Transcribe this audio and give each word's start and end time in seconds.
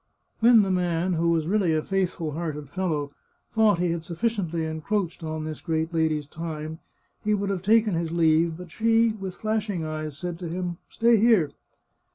When 0.39 0.63
the 0.63 0.71
man, 0.71 1.13
who 1.13 1.39
really 1.41 1.75
was 1.75 1.79
a 1.83 1.87
faithful 1.87 2.31
hearted 2.31 2.71
fellow, 2.71 3.11
thought 3.51 3.77
he 3.77 3.91
had 3.91 4.03
suf 4.03 4.19
ficiently 4.19 4.67
encroached 4.67 5.23
on 5.23 5.43
this 5.43 5.61
great 5.61 5.93
lady's 5.93 6.25
time, 6.25 6.79
he 7.23 7.35
would 7.35 7.51
have 7.51 7.61
taken 7.61 7.93
his 7.93 8.11
leave, 8.11 8.57
but 8.57 8.71
she, 8.71 9.09
with 9.13 9.35
flashing 9.35 9.85
eyes, 9.85 10.17
said 10.17 10.39
to 10.39 10.49
him, 10.49 10.79
"Stay 10.89 11.17
here!" 11.17 11.51